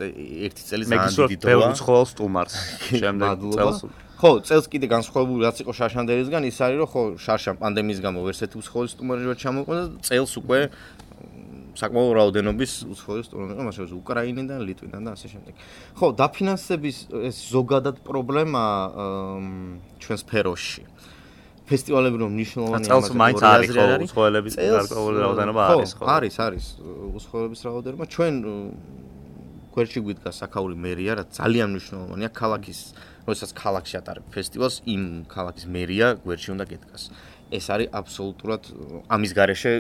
ერთი 0.51 0.63
წელი 0.67 0.83
ძალიან 0.91 1.11
დიდი 1.15 1.37
დროა. 1.41 1.67
მე 1.67 1.73
გისხოვ 1.75 2.05
სტუმარს 2.11 2.55
შემდეგ 2.91 3.29
წელს. 3.55 3.79
ხო 4.21 4.31
წელს 4.45 4.65
კიდე 4.69 4.87
განსხვავებული 4.91 5.41
რაც 5.47 5.57
იყო 5.63 5.71
შარშანდერისგან 5.79 6.43
ის 6.45 6.57
არის 6.61 6.77
რომ 6.81 6.89
ხო 6.93 7.01
შარშან 7.25 7.55
პანდემიის 7.57 7.99
გამო 8.05 8.19
ვერსეთი 8.27 8.55
უსხოლის 8.61 8.91
სტუმარი 8.93 9.21
ვერ 9.31 9.37
ჩამოყვნა 9.41 9.81
და 9.81 9.87
წელს 10.05 10.33
უკვე 10.37 10.59
საკმაო 11.79 12.09
რაოდენობის 12.17 12.71
უცხოელი 12.91 13.23
სტუდენტები, 13.27 13.63
მასე 13.67 13.87
უკრაინიდან, 13.95 14.59
ლიტვიდან 14.67 15.01
და 15.07 15.11
ასე 15.15 15.27
შემდეგ. 15.31 15.53
ხო, 15.95 16.07
დაფინანსების 16.19 16.97
ეს 17.31 17.37
ზოგადად 17.51 17.95
პრობლემა 18.03 18.63
ჩვენ 20.03 20.17
სფეროში. 20.23 20.83
ფესტივალები 21.71 22.17
რომ 22.19 22.31
მნიშვნელოვანია 22.35 22.91
მას 22.99 23.11
მაინც 23.15 23.41
არის 23.47 23.69
ხო 23.71 23.85
უცხოელების 24.03 24.55
რაოდენობა 24.59 25.61
არის 25.71 25.91
ხო? 25.95 26.03
არის, 26.15 26.35
არის 26.43 26.65
უცხოელების 27.15 27.61
რაოდენობა. 27.67 28.03
ჩვენ 28.11 28.33
გვერდში 29.71 29.99
გვიდგა 30.03 30.31
საკაული 30.35 30.75
მერია, 30.75 31.11
რა 31.15 31.23
ძალიან 31.31 31.67
მნიშვნელოვანია 31.71 32.29
ქალაქის, 32.35 32.79
როდესაც 33.23 33.51
ქალაქში 33.55 33.95
ატარებ 34.03 34.25
ფესტივალს, 34.35 34.75
იმ 34.83 35.03
ქალაქის 35.31 35.65
მერია 35.71 36.07
გვერდში 36.19 36.49
უნდა 36.51 36.65
გედგას. 36.67 37.03
ეს 37.51 37.65
არის 37.73 37.91
აბსოლუტურად 37.99 38.61
ამის 39.11 39.31
garaშე 39.35 39.71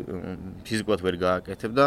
ფიზიკურად 0.67 1.01
ვერ 1.05 1.15
გააკეთებ 1.21 1.71
და 1.77 1.85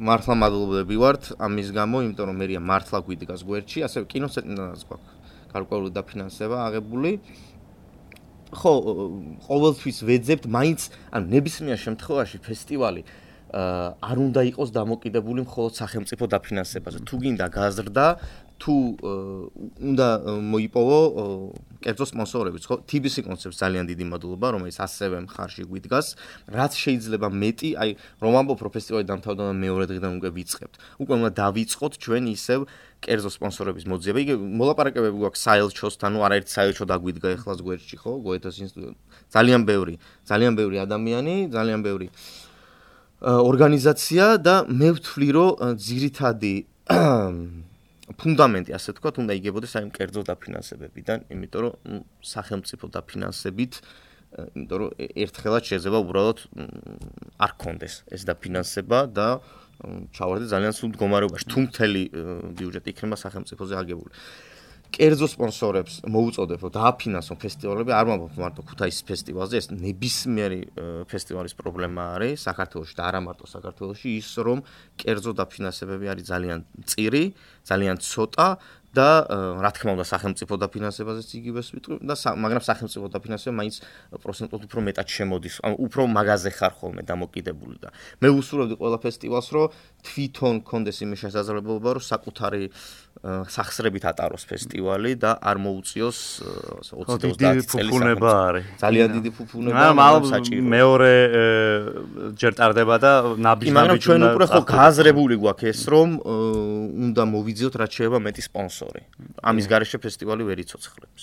მართლა 0.00 0.34
მადლობები 0.40 0.96
ვართ 0.96 1.24
ამის 1.36 1.68
გამო, 1.76 2.00
იმიტომ 2.08 2.26
რომ 2.32 2.36
მერია 2.40 2.60
მართლა 2.64 2.98
გვიდგას 3.04 3.44
გვერდში, 3.44 3.84
ასე 3.84 4.08
კინოცენტრს 4.08 4.84
გვაქვს 4.88 5.16
გარკვეული 5.52 5.90
დაფინანსება 5.92 6.56
აღებული. 6.70 7.10
ხო, 8.50 8.72
ყოველთვის 9.46 9.98
ვეძებთ, 10.08 10.44
მაინც 10.50 10.80
ან 11.14 11.22
ნებისმიერ 11.30 11.78
შემთხვევაში 11.84 12.38
ფესტივალი 12.42 13.02
არ 13.50 14.16
უნდა 14.26 14.40
იყოს 14.50 14.70
დამოკიდებული 14.70 15.42
მხოლოდ 15.42 15.72
სახელმწიფო 15.74 16.24
დაფინანსებაზე. 16.34 16.98
თუ 17.02 17.16
გინდა 17.18 17.46
გაზრდა, 17.50 18.06
თუ 18.60 18.74
უნდა 19.80 20.08
მოიპოვო 20.52 20.98
კერძო 21.80 22.04
სპონსორებიც, 22.12 22.64
ხო? 22.68 22.76
TBC 22.84 23.24
კონცეფტს 23.24 23.56
ძალიან 23.56 23.88
დიდი 23.88 24.04
მადლობა, 24.12 24.46
რომელიც 24.52 24.76
ასევე 24.84 25.16
მხარში 25.24 25.64
გვიდგას. 25.64 26.06
რაც 26.52 26.72
შეიძლება 26.76 27.28
მეტი, 27.32 27.70
აი, 27.80 27.90
რომ 28.20 28.32
ამბობ 28.36 28.58
პროფესიონალი 28.60 29.06
დამთავრდა 29.08 29.44
და 29.48 29.54
მეორე 29.64 29.84
დღიდან 29.88 30.12
უკვე 30.20 30.30
ვიწყებთ. 30.36 30.74
უკვე 31.00 31.12
უნდა 31.20 31.30
დავიწყოთ 31.40 31.92
ჩვენ 32.04 32.24
ისევ 32.36 32.60
კერძო 33.00 33.30
სპონსორების 33.32 33.84
მოძიება. 33.88 34.18
იგი 34.20 34.34
მოლაპარაკებები 34.60 35.16
გვაქვს 35.24 35.40
საელჩოსთან, 35.40 36.10
ნუ 36.12 36.20
არაერთ 36.20 36.48
საელჩო 36.52 36.84
დაგვიდგა 36.84 37.28
ეხლა 37.40 37.52
ზღვერში, 37.56 37.96
ხო? 37.96 38.12
გოეთას 38.20 38.56
ინსტიტუტი. 38.60 38.98
ძალიან 39.32 39.62
ბევრი, 39.64 39.94
ძალიან 40.28 40.52
ბევრი 40.60 40.76
ადამიანი, 40.84 41.34
ძალიან 41.48 41.80
ბევრი 41.80 42.06
ორგანიზაცია 43.20 44.24
და 44.40 44.54
მე 44.68 44.88
ვთვლი, 44.96 45.28
რომ 45.32 45.50
ძირითადი 45.80 46.54
ფუნდამენტი 48.18 48.70
ასე 48.74 48.90
თქვა, 48.98 49.10
უნდა 49.22 49.32
იგებოდეს 49.38 49.72
აი 49.78 49.84
კერძო 49.94 50.22
დაფინანსებებიდან, 50.30 51.18
იმიტომ 51.30 51.60
რომ 51.62 51.72
სახელმწიფო 52.26 52.84
დაფინანსებით, 52.96 53.72
იმიტომ 54.30 54.78
რომ 54.80 54.90
ერთხელაც 55.24 55.64
შეიძლება 55.70 55.98
უბრალოდ 56.04 56.38
არ 57.44 57.52
კონდეს 57.62 57.94
ეს 58.14 58.22
დაფინანსება 58.30 58.98
და 59.10 59.28
ჩავარდე 60.14 60.46
ძალიან 60.54 60.72
სულ 60.76 60.88
მდგომარეობაში, 60.92 61.46
თუ 61.50 61.58
მთელი 61.66 62.02
ბიუჯეტი 62.58 62.88
იქნება 62.94 63.16
სახელმწიფოზე 63.16 63.74
აგებული. 63.80 64.12
კერძო 64.94 65.26
სპონსორებს 65.30 65.94
მოუწოდებ 66.10 66.64
რომ 66.66 66.72
დააფინანსონ 66.74 67.38
ფესტივალები, 67.40 67.94
არ 67.94 68.06
მომბობ 68.10 68.34
მარტო 68.42 68.62
ქუთაისის 68.66 69.06
ფესტივალზე, 69.06 69.54
ეს 69.60 69.66
ნებისმიერი 69.70 70.60
ფესტივალის 71.10 71.54
პრობლემა 71.58 72.02
არის 72.18 72.44
საქართველოში 72.48 72.94
და 72.98 73.02
არა 73.10 73.20
მარტო 73.26 73.46
საქართველოში, 73.54 74.08
ის 74.18 74.30
რომ 74.42 74.58
კერძო 74.98 75.32
დაფინანსებები 75.38 76.10
არის 76.10 76.24
ძალიან 76.26 76.58
წირი, 76.90 77.24
ძალიან 77.70 77.96
ცოტა 78.02 78.48
და 78.90 79.22
რა 79.62 79.70
თქმა 79.70 79.94
უნდა 79.94 80.06
სახელმწიფო 80.10 80.54
დაფინანსებაზეც 80.66 81.28
იგივეს 81.38 81.68
ვიტყვი 81.78 81.96
და 82.10 82.14
მაგრამ 82.42 82.62
სახელმწიფო 82.66 83.06
დაფინანსება 83.14 83.54
მაინც 83.54 83.76
პროცენტულად 84.18 84.62
უფრო 84.66 84.80
მეტად 84.90 85.08
შემოდის, 85.14 85.54
ანუ 85.62 85.76
უფრო 85.86 86.02
მაღაზე 86.10 86.50
ხარ 86.58 86.72
ხოლმე 86.74 87.02
დამოკიდებული 87.06 87.76
და. 87.78 87.94
მე 88.18 88.28
უსურვებდი 88.34 88.74
ყველა 88.82 88.98
ფესტივალს 88.98 89.48
რომ 89.54 89.70
თვითონ 90.02 90.54
კონდეს 90.66 90.98
იმის 91.06 91.18
შესაძლებლობა 91.22 91.90
რომ 91.94 92.04
საკუთარი 92.10 92.62
სახსრებით 93.20 94.04
ატაროს 94.08 94.46
ფესტივალი 94.48 95.12
და 95.20 95.36
არ 95.44 95.56
მოუწიოს 95.60 96.18
20-30 96.88 97.68
წელი 97.68 97.92
არის. 98.24 98.64
ძალიან 98.80 99.08
დიდი 99.20 99.30
ფუფუნება 99.36 99.84
საჭირო. 100.24 100.64
მეორე 100.64 101.12
ჯერ 102.40 102.52
ტარდება 102.56 102.96
და 102.96 103.12
ნაბიჯ 103.36 103.68
ნაბიჯ 103.68 103.76
მაგრამ 103.76 103.98
ჩვენ 104.00 104.20
უკვე 104.24 104.46
ხო 104.48 104.60
გააზრებული 104.72 105.34
გვაქვს 105.36 105.68
ეს 105.68 105.80
რომ 105.92 106.08
უნდა 107.12 107.22
მოვიძიოთ 107.28 107.74
რაც 107.76 107.90
შეიძლება 107.92 108.18
მეტი 108.24 108.42
სპონსორი. 108.48 109.02
ამის 109.44 109.66
გარეშე 109.68 109.98
ფესტივალი 110.00 110.42
ვერ 110.48 110.58
იცოცხლებს. 110.64 111.22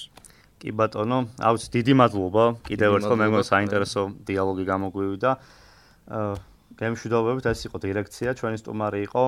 კი 0.62 0.70
ბატონო, 0.78 1.20
აუც 1.42 1.64
დიდი 1.74 1.94
მადლობა. 1.98 2.46
კიდევ 2.70 2.90
ერთხელ 2.98 3.18
მე 3.18 3.26
მგონი 3.30 3.46
საინტერესო 3.46 4.02
დიალოგი 4.26 4.64
გამოგვივიდა. 4.70 5.32
აა 6.14 6.34
გემშვიდობებით 6.82 7.46
ეს 7.54 7.64
იყო 7.70 7.78
დირექცია. 7.86 8.36
ჩვენი 8.40 8.58
სტუმარი 8.64 9.00
იყო 9.08 9.24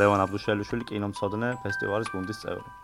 ლევან 0.00 0.26
აბდუშელიშვილი 0.26 0.84
კინომცოდნე 0.92 1.48
ფესტივალის 1.64 2.12
გუნდის 2.14 2.44
წევრი 2.44 2.79